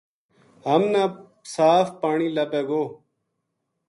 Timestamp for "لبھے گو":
2.35-2.83